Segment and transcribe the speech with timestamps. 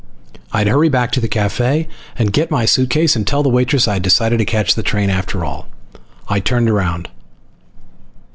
[0.51, 4.01] I'd hurry back to the cafe and get my suitcase and tell the waitress I'd
[4.01, 5.67] decided to catch the train after all.
[6.27, 7.07] I turned around.